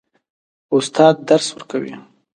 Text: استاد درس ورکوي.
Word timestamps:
استاد 0.77 1.15
درس 1.29 1.47
ورکوي. 1.55 1.93